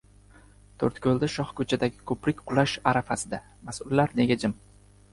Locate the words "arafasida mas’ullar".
2.95-4.21